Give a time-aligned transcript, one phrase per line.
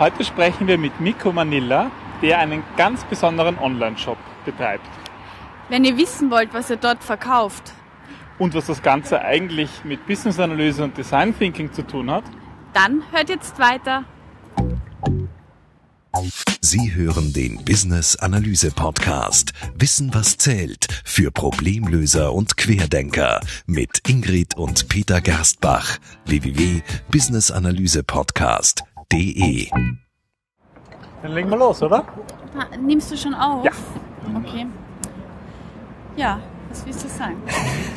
[0.00, 4.88] Heute sprechen wir mit Miko Manila, der einen ganz besonderen Online-Shop betreibt.
[5.68, 7.72] Wenn ihr wissen wollt, was er dort verkauft.
[8.38, 12.24] Und was das Ganze eigentlich mit Business-Analyse und Design Thinking zu tun hat,
[12.72, 14.02] dann hört jetzt weiter.
[16.60, 19.52] Sie hören den Business Analyse Podcast.
[19.76, 25.98] Wissen was zählt für Problemlöser und Querdenker mit Ingrid und Peter Gerstbach.
[26.26, 28.93] Www.businessanalysepodcast.de
[31.22, 32.04] Dann legen wir los, oder?
[32.56, 33.64] Ah, nimmst du schon auf?
[33.64, 33.72] Ja.
[34.36, 34.66] Okay.
[36.16, 36.38] Ja,
[36.70, 37.42] was willst du sagen?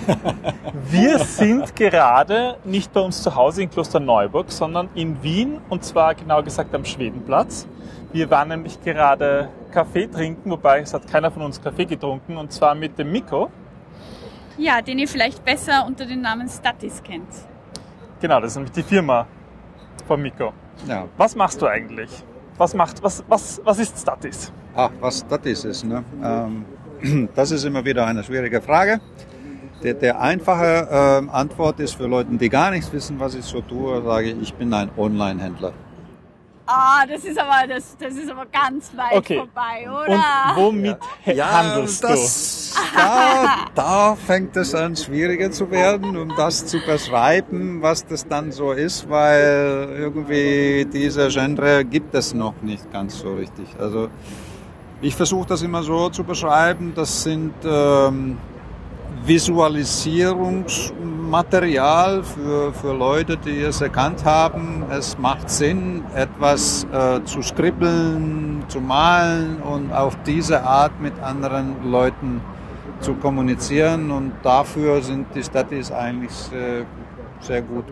[0.90, 6.16] Wir sind gerade nicht bei uns zu Hause in Klosterneuburg, sondern in Wien und zwar
[6.16, 7.68] genau gesagt am Schwedenplatz.
[8.14, 12.52] Wir waren nämlich gerade Kaffee trinken, wobei es hat keiner von uns Kaffee getrunken und
[12.52, 13.52] zwar mit dem Miko.
[14.58, 17.28] Ja, den ihr vielleicht besser unter dem Namen Statis kennt.
[18.22, 19.28] Genau, das ist nämlich die Firma
[20.08, 20.54] von Miko.
[20.88, 21.06] Ja.
[21.18, 22.10] Was machst du eigentlich?
[22.58, 24.52] Was macht, was, was, was ist Statis?
[24.76, 26.04] Ach, was Statis ist, ne?
[26.24, 29.00] Ähm, das ist immer wieder eine schwierige Frage.
[29.84, 33.62] Der, der einfache ähm, Antwort ist für Leute, die gar nichts wissen, was ich so
[33.62, 35.74] tue, sage ich, ich bin ein Online-Händler.
[36.68, 39.38] Ah, das ist aber das, das ist aber ganz weit Okay.
[39.38, 40.10] vorbei, oder?
[40.10, 40.24] Und
[40.56, 40.98] womit
[41.40, 48.06] handelst das, da, da fängt es an schwieriger zu werden, um das zu beschreiben, was
[48.06, 53.68] das dann so ist, weil irgendwie dieser Genre gibt es noch nicht ganz so richtig.
[53.80, 54.10] Also
[55.02, 58.38] ich versuche das immer so zu beschreiben, das sind ähm,
[61.28, 64.84] Visualisierungsmaterial für, für Leute, die es erkannt haben.
[64.90, 71.92] Es macht Sinn, etwas äh, zu skribbeln, zu malen und auf diese Art mit anderen
[71.92, 72.42] Leuten
[73.02, 74.12] zu kommunizieren.
[74.12, 76.86] Und dafür sind die Statis eigentlich sehr,
[77.42, 77.86] sehr gut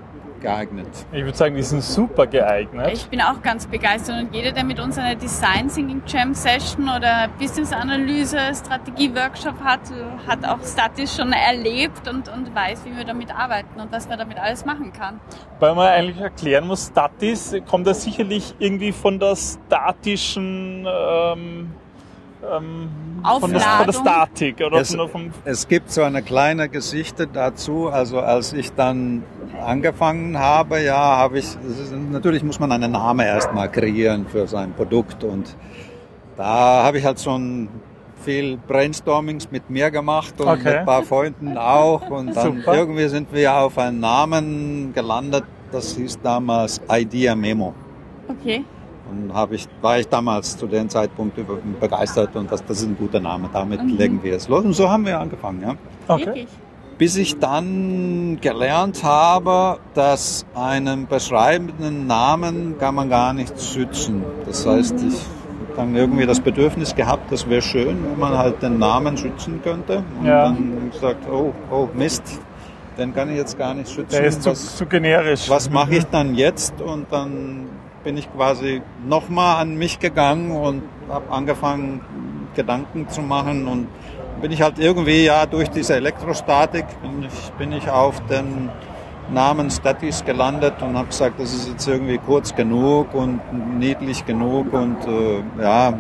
[0.46, 0.88] geeignet.
[1.12, 2.92] Ich würde sagen, die sind super geeignet.
[2.94, 6.84] Ich bin auch ganz begeistert und jeder, der mit uns eine Design Thinking Jam Session
[6.84, 9.82] oder Business Analyse Strategie Workshop hat,
[10.28, 14.20] hat auch Statis schon erlebt und, und weiß, wie wir damit arbeiten und was man
[14.20, 15.20] damit alles machen kann.
[15.60, 21.72] Weil man eigentlich erklären muss, Statis kommt ja sicherlich irgendwie von der statischen ähm,
[22.44, 22.90] ähm,
[23.40, 23.94] von, der, von der.
[23.94, 27.90] Statik oder Es- von Es gibt so eine kleine Geschichte dazu.
[27.90, 29.23] Also als ich dann
[29.66, 31.48] angefangen habe, ja, habe ich,
[32.12, 35.56] natürlich muss man einen Namen erstmal kreieren für sein Produkt und
[36.38, 37.70] da habe ich halt schon
[38.23, 40.64] viel Brainstormings mit mir gemacht und Okay.
[40.64, 42.76] mit ein paar Freunden auch und dann Super.
[42.76, 47.73] irgendwie sind wir auf einen Namen gelandet, das hieß damals Idea Memo.
[48.28, 48.64] Okay.
[49.10, 51.38] Und habe ich, war ich damals zu dem Zeitpunkt
[51.80, 53.98] begeistert und das, das ist ein guter Name, damit Mhm.
[53.98, 54.64] legen wir es los.
[54.66, 55.76] Und so haben wir angefangen, ja.
[56.08, 56.26] okay.
[56.26, 56.48] Wirklich.
[56.98, 64.23] Bis ich dann gelernt habe, dass einen beschreibenden Namen kann man gar nicht schützen.
[64.45, 68.61] Das heißt, ich habe dann irgendwie das Bedürfnis gehabt, das wäre schön, wenn man halt
[68.64, 70.04] den Namen schützen könnte.
[70.22, 70.45] Und Ja.
[70.45, 72.39] dann gesagt, oh, oh Mist,
[72.98, 74.11] den kann ich jetzt gar nicht schützen.
[74.11, 75.49] Der ist zu, Was- zu generisch.
[75.49, 76.80] was mache ich dann jetzt?
[76.80, 77.66] Und dann
[78.05, 82.02] bin ich quasi nochmal an mich gegangen und habe angefangen,
[82.55, 83.67] Gedanken zu machen.
[83.67, 83.88] Und
[84.42, 88.70] bin ich halt irgendwie, ja, durch diese Elektrostatik bin ich, bin ich auf den
[89.33, 93.42] Namen Statis gelandet und habe gesagt, das ist jetzt irgendwie kurz genug und
[93.80, 95.93] niedlich genug und äh, ja,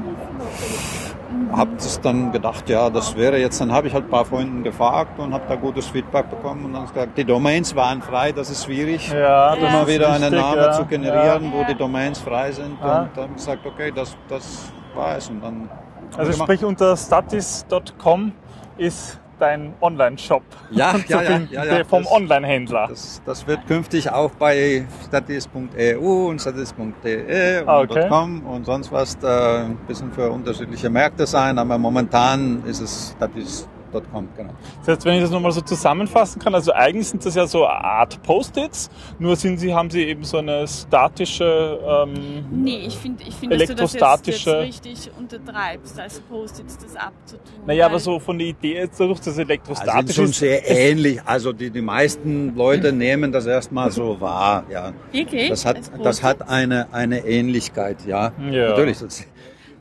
[1.55, 4.63] habe das dann gedacht, ja, das wäre jetzt, dann habe ich halt ein paar Freunden
[4.63, 8.49] gefragt und habe da gutes Feedback bekommen und dann gesagt, die Domains waren frei, das
[8.49, 10.71] ist schwierig ja, das immer wieder einen Namen ja.
[10.71, 11.53] zu generieren, Ja.
[11.53, 12.77] wo die Domains frei sind.
[12.81, 13.03] Ja.
[13.03, 15.29] Und dann gesagt, okay, das, das war es.
[15.29, 15.69] Und dann.
[16.17, 18.31] Also sprich unter statis.com
[18.77, 22.87] ist dein Online-Shop Ja, ja, ja, ja, ja, vom Online-Händler.
[22.89, 28.07] das, das wird künftig auch bei statis.eu und statis.de und Ah, okay.
[28.09, 33.15] .com und sonst was da ein bisschen für unterschiedliche Märkte sein, aber momentan ist es
[33.99, 34.53] statis.com, genau.
[34.79, 37.65] Das heißt, wenn ich das nochmal so zusammenfassen kann, also eigentlich sind das ja so
[37.65, 38.89] eine Art Post-its,
[39.19, 43.53] nur sind sie, haben sie eben so eine statische, ähm, Nee, ich finde, ich find,
[43.53, 47.45] dass du das jetzt, jetzt Elektrostatische- richtig untertreibst, als Post-its das abzutun.
[47.65, 50.69] naja, aber so von der Idee jetzt durch das Also sind Elektrostatische schon ist- sehr
[50.69, 51.21] ähnlich.
[51.25, 54.63] Also die, die meisten Leute nehmen das erstmal so wahr.
[54.71, 54.93] Ja.
[55.11, 55.49] Wirklich?
[55.49, 58.31] Das hat, das hat eine, eine Ähnlichkeit, ja.
[58.51, 58.69] Ja.
[58.69, 58.99] Natürlich.
[58.99, 59.23] Das,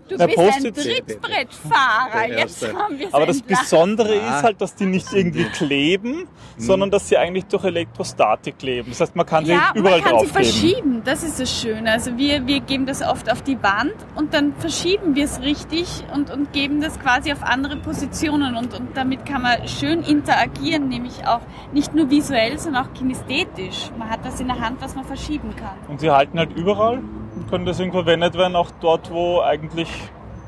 [0.09, 2.29] Du Na, bist ein Trittbrettfahrer.
[2.29, 3.41] Jetzt haben wir Aber das.
[3.43, 4.37] Besondere Ah.
[4.39, 6.27] ist halt, dass die nicht irgendwie kleben,
[6.59, 8.91] sondern dass sie eigentlich durch Elektrostatik kleben.
[8.91, 10.61] Das heißt, man kann sie Ja, überall man kann sie draufkleben.
[10.61, 11.03] verschieben.
[11.05, 11.91] Das ist das Schöne.
[11.93, 15.87] Also wir, wir geben das oft auf die Wand und dann verschieben wir es richtig
[16.13, 20.89] und, und geben das quasi auf andere Positionen und, und damit kann man schön interagieren,
[20.89, 21.41] nämlich auch
[21.73, 23.91] nicht nur visuell, sondern auch kinesthetisch.
[23.99, 25.77] Man hat das in der Hand, was man verschieben kann.
[25.89, 27.03] Und sie halten halt überall.
[27.45, 29.89] Könnte das irgendwo verwendet werden, auch dort, wo eigentlich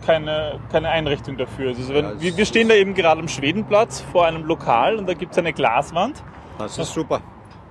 [0.06, 1.78] keine, keine Einrichtung dafür ist.
[1.78, 5.08] Also wenn, Ja, wir, wir stehen da eben gerade am Schwedenplatz vor einem Lokal und
[5.08, 6.22] da gibt es eine Glaswand.
[6.58, 7.20] Das ist super.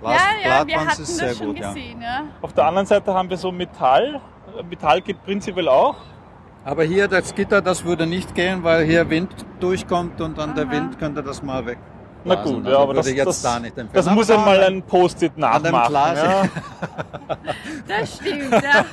[0.03, 0.17] Ja, ja,
[0.59, 2.23] wir Glaswand hatten ist sehr das schon gut, gesehen, ja.
[2.41, 4.19] Auf der anderen Seite haben wir so Metall.
[4.69, 5.95] Metall geht prinzipiell auch.
[6.63, 9.29] Aber hier das Gitter, das würde nicht gehen, weil hier Wind
[9.59, 10.71] durchkommt und dann der Aha.
[10.71, 11.77] Wind könnte das mal weg.
[12.25, 14.73] Na gut, Also ja, aber das, jetzt das, da nicht das muss da einmal an
[14.75, 16.17] ein Post-it dem nachmachen.
[16.17, 16.43] Ja.
[17.87, 18.85] Das stimmt, ja.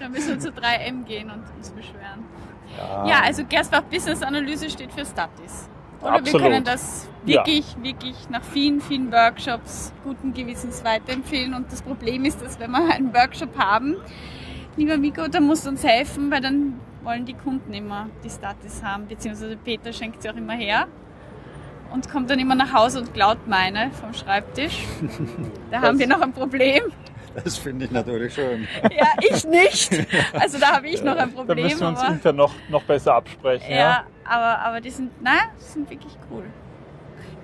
[0.00, 2.24] Da müssen wir zu 3M gehen und uns beschweren.
[3.06, 5.68] Ja, also Gerstbach Business Analyse steht für Statis.
[6.00, 6.42] Oder Absolut.
[6.42, 11.54] wir können das wirklich, wirklich nach vielen, vielen Workshops guten Gewissens weiterempfehlen.
[11.54, 13.96] Und das Problem ist, dass wenn wir einen Workshop haben,
[14.76, 18.82] lieber Miko, dann musst du uns helfen, weil dann wollen die Kunden immer die Statis
[18.82, 20.86] haben, beziehungsweise Peter schenkt sie auch immer her
[21.92, 24.84] und kommt dann immer nach Hause und klaut meine vom Schreibtisch.
[25.70, 26.82] Da haben wir noch ein Problem.
[27.44, 28.66] Das finde ich natürlich schön.
[28.96, 29.90] Ja, ich nicht.
[30.32, 31.64] Also da habe ich noch ein Da Problem.
[31.66, 33.70] müssen wir uns aber, intern noch, noch besser absprechen.
[33.70, 34.04] ja, Ja.
[34.24, 36.44] aber, aber die sind, na, die sind wirklich cool.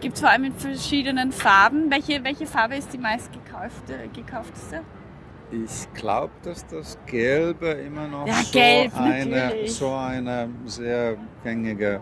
[0.00, 1.90] Gibt vor allem in verschiedenen Farben.
[1.90, 4.80] Welche, welche Farbe ist die meist gekaufte, gekaufteste?
[5.52, 9.74] Ich glaube, dass das Gelbe immer noch Ja, so, gelb, eine, natürlich.
[9.74, 12.00] so eine sehr gängige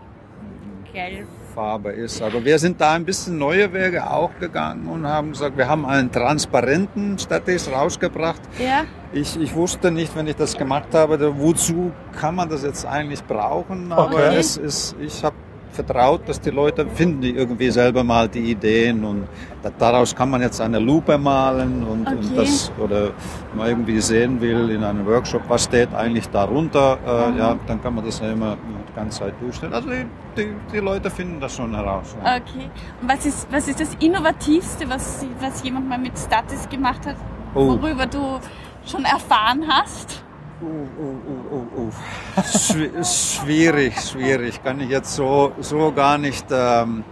[0.91, 1.27] Gelb.
[1.53, 2.21] Farbe ist.
[2.21, 5.85] Aber wir sind da ein bisschen neue Wege auch gegangen und haben gesagt, wir haben
[5.85, 8.41] einen transparenten Statis rausgebracht.
[8.59, 8.83] Ja,
[9.13, 13.23] Ich, ich wusste nicht, wenn ich das gemacht habe, wozu kann man das jetzt eigentlich
[13.25, 13.91] brauchen.
[13.91, 14.37] Aber Okay.
[14.37, 15.35] es ist, ich habe
[15.73, 19.27] vertraut, dass die Leute finden die irgendwie selber mal die Ideen und
[19.61, 22.15] da, daraus kann man jetzt eine Lupe malen und, Okay.
[22.17, 23.05] und das oder
[23.49, 27.81] wenn man irgendwie sehen will in einem Workshop, was steht eigentlich darunter, äh, ja, dann
[27.81, 28.57] kann man das ja immer
[28.89, 29.73] die ganze Zeit durchstellen.
[29.73, 30.05] Also die,
[30.37, 32.15] die, die Leute finden das schon heraus.
[32.23, 32.35] Ja.
[32.35, 32.69] okay.
[33.01, 37.15] Und was ist, was ist das Innovativste, was, was jemand mal mit Statis gemacht hat,
[37.55, 37.67] Oh.
[37.79, 38.39] worüber du
[38.85, 40.22] schon erfahren hast?
[40.63, 41.91] Uh, uh, uh.
[42.41, 44.63] Schwi- Schwierig, schwierig.
[44.63, 47.03] Kann ich jetzt so, so gar nicht, ähm,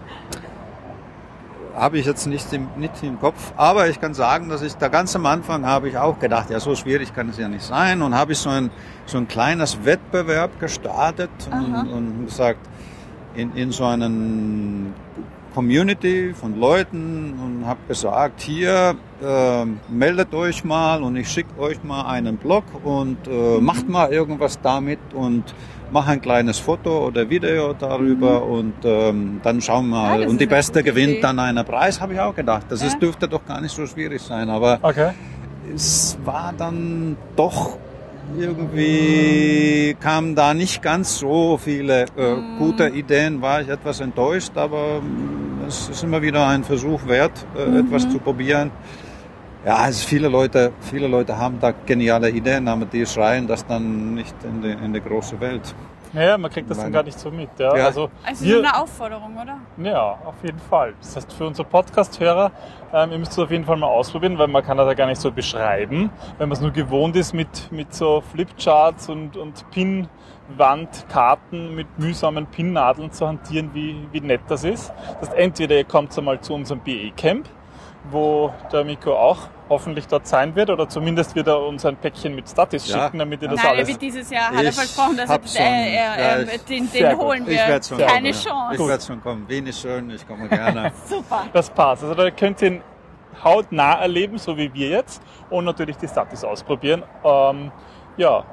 [1.76, 3.52] habe ich jetzt nicht im, nicht im Kopf.
[3.58, 6.60] Aber ich kann sagen, dass ich da ganz am Anfang habe ich auch gedacht, ja,
[6.62, 8.02] so schwierig kann es ja nicht sein.
[8.02, 8.70] Und habe ich so ein,
[9.06, 12.60] so ein kleines Wettbewerb gestartet und, und gesagt,
[13.36, 14.94] in, in so einen
[15.54, 21.84] Community von Leuten und habe gesagt, hier äh, meldet euch mal und ich schicke euch
[21.84, 25.44] mal einen Blog und äh, macht mal irgendwas damit und
[25.92, 30.22] mach ein kleines Foto oder Video darüber und ähm, dann schauen wir mal.
[30.22, 31.22] das und die Beste gewinnt Idee.
[31.22, 32.66] dann einen Preis, habe ich auch gedacht.
[32.70, 32.88] Das Ja.
[32.88, 35.12] ist, dürfte doch gar nicht so schwierig sein, aber Okay.
[35.76, 37.78] es war dann doch
[38.38, 42.58] irgendwie kamen da nicht ganz so viele äh, Mhm.
[42.58, 45.02] gute Ideen, war ich etwas enttäuscht, aber
[45.68, 47.78] es ist immer wieder ein Versuch wert, äh, Mhm.
[47.80, 48.72] etwas zu probieren.
[49.66, 54.16] Ja, also viele Leute, viele Leute haben da geniale Ideen, aber die schreien das dann
[54.16, 55.76] nicht in die, in die große Welt.
[56.14, 57.50] Ja, man kriegt das dann Meine- gar nicht so mit.
[57.58, 57.76] Ja.
[57.76, 57.86] Ja.
[57.86, 59.58] Also, Also wir, eine Aufforderung, oder?
[59.78, 60.94] Ja, auf jeden Fall.
[61.00, 62.52] Das heißt, für unsere Podcast-Hörer,
[62.94, 65.08] ähm, ihr müsst es auf jeden Fall mal ausprobieren, weil man kann das ja gar
[65.08, 66.10] nicht so beschreiben.
[66.38, 72.46] Wenn man es nur gewohnt ist, mit, mit so Flipcharts und, und Pinwandkarten mit mühsamen
[72.48, 74.94] Pinnadeln zu hantieren, wie, wie nett das ist.
[75.20, 77.48] Das heißt, entweder ihr kommt einmal zu unserem BE-Camp,
[78.10, 79.38] wo der Miko auch
[79.72, 83.06] hoffentlich dort sein wird, oder zumindest wird er uns ein Päckchen mit Statis Ja.
[83.06, 83.88] schicken, damit ihr das Nein, er alles...
[83.88, 86.66] wird dieses Jahr, hat er Ich versprochen, dass er, schon- äh, er, ja, äh, ich-
[86.66, 87.68] den, den holen Ich wir.
[87.68, 88.44] werde schon Keine kommen.
[88.44, 88.82] Chance.
[88.84, 89.50] Ich werde schon kommen.
[89.50, 90.92] Wien ist schön, ich komme gerne.
[91.08, 91.46] Super.
[91.54, 92.04] Das passt.
[92.04, 92.82] Also da könnt ihr ihn
[93.44, 95.22] hautnah erleben, so wie wir jetzt.
[95.50, 97.04] Und natürlich die Statis ausprobieren.
[97.24, 97.72] Ähm,
[98.18, 98.44] ja,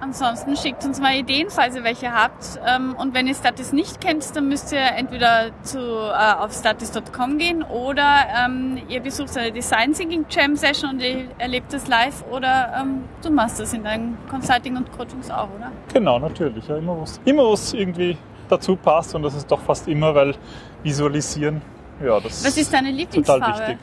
[0.00, 2.60] Ansonsten schickt uns mal Ideen, falls ihr welche habt.
[2.66, 7.38] Ähm, Und wenn ihr Statis nicht kennt, dann müsst ihr entweder zu, äh, auf statis.com
[7.38, 12.24] gehen oder ähm, ihr besucht eine Design Thinking Jam Session und ihr erlebt das live
[12.30, 15.72] oder ähm, du machst das in deinen Consulting und Coachings auch, oder?
[15.92, 16.68] genau, natürlich.
[16.68, 19.14] Ja, immer was, immer was irgendwie dazu passt.
[19.14, 20.34] Und das ist doch fast immer, weil
[20.82, 21.62] visualisieren,
[22.04, 23.58] ja, das Was ist deine total Lieblingsfarbe?
[23.60, 23.78] wichtig.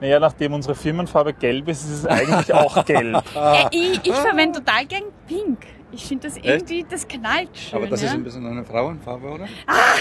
[0.00, 3.22] Naja, nachdem unsere Firmenfarbe gelb ist, ist es eigentlich auch gelb.
[3.34, 5.66] Äh, ich ich verwende total gern Pink.
[5.94, 7.78] Ich finde das irgendwie, das knallt schön.
[7.78, 8.08] Aber das ja?
[8.08, 9.46] ist ein bisschen eine Frauenfarbe, oder?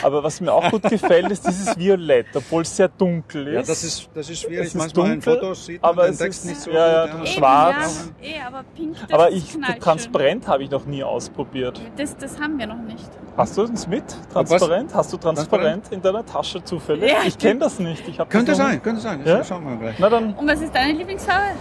[0.01, 3.53] Aber was mir auch gut gefällt, ist dieses Violett, obwohl es sehr dunkel ist.
[3.53, 4.59] Ja, das ist, das ist schwierig.
[4.62, 6.71] Es ist Manchmal dunkel, in Fotos sieht man aber den es Text ist- nicht so
[6.71, 7.15] ja, ja, gut.
[7.15, 8.12] Eben, schwarz.
[8.21, 11.79] Ja, eh, aber Pink, das Aber ich, knallt transparent habe ich noch nie ausprobiert.
[11.95, 13.09] Das, das haben wir noch nicht.
[13.38, 14.03] Hast du uns mit?
[14.31, 14.93] Transparent?
[14.93, 17.12] Hast du transparent in deiner Tasche zufällig?
[17.12, 17.17] Ja.
[17.25, 18.07] Ich kenne das nicht.
[18.07, 18.83] Ich Könnte das sein, nicht.
[18.83, 19.21] könnte sein.
[19.25, 19.38] Ja?
[19.38, 19.95] Das schauen wir gleich.
[20.00, 21.55] Na dann, Und was ist deine Lieblingsfarbe?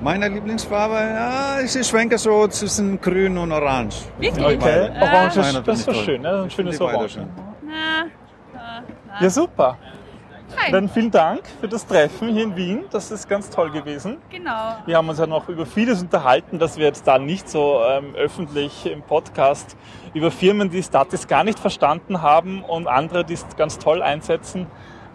[0.00, 3.96] Meine Lieblingsfarbe, ja, ich schwenke so zwischen grün und orange.
[4.18, 4.44] Wirklich?
[4.44, 4.90] okay.
[5.00, 6.42] Orange ist, finde das ist so schön, ne?
[6.42, 7.12] ein schönes Orange.
[7.14, 7.28] schön.
[7.64, 8.06] Na,
[8.52, 9.22] na, na.
[9.22, 9.78] Ja, super.
[10.48, 10.72] Fein.
[10.72, 12.84] Dann vielen Dank für das Treffen hier in Wien.
[12.90, 14.18] Das ist ganz toll gewesen.
[14.30, 14.76] Genau.
[14.84, 18.14] Wir haben uns ja noch über vieles unterhalten, dass wir jetzt da nicht so ähm,
[18.14, 19.76] öffentlich im Podcast
[20.14, 24.66] über Firmen, die Statis gar nicht verstanden haben und andere, die es ganz toll einsetzen.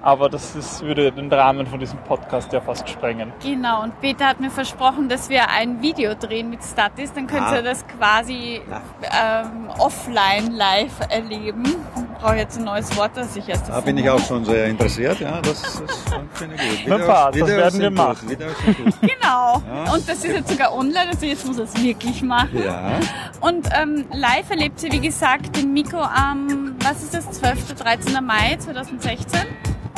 [0.04, 3.32] Aber das ist, würde den Rahmen von diesem Podcast ja fast sprengen.
[3.44, 7.14] Genau, und Peter hat mir versprochen, dass wir ein Video drehen mit Statis.
[7.14, 7.56] Dann könnt Ah.
[7.58, 8.62] ihr das quasi
[9.04, 11.64] ähm, offline live erleben.
[11.66, 14.66] Ich brauche jetzt ein neues Wort, das ich erst Da bin ich auch schon sehr
[14.68, 15.20] interessiert.
[15.20, 16.04] Ja, das, das
[16.34, 16.94] finde ich gut.
[16.96, 18.30] Videos- passt, das Videos werden wir machen.
[18.30, 18.52] Videos.
[19.02, 19.62] Genau.
[19.68, 19.94] Ja.
[19.94, 22.64] Und das ist jetzt sogar online, also jetzt muss er es wirklich machen.
[22.64, 22.94] Ja.
[23.40, 27.76] Und ähm, live erlebt sie, wie gesagt, den Mikro am, was ist das, 12.
[27.76, 28.24] 13.
[28.26, 29.42] Mai 2016.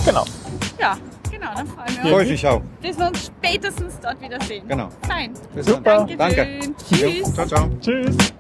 [0.05, 0.25] Genau.
[0.79, 0.97] Ja,
[1.31, 2.61] genau, dann freuen wir Freue uns, ich mich auch.
[2.81, 4.67] dass wir uns spätestens dort wiedersehen.
[4.67, 4.89] Genau.
[5.07, 5.33] Fein.
[5.55, 6.05] Bis Super.
[6.05, 6.17] dann.
[6.17, 6.35] Danke.
[6.35, 6.75] Dankeschön.
[7.23, 7.33] Tschüss.
[7.33, 7.69] Ciao, ciao.
[7.79, 8.33] Tschüss.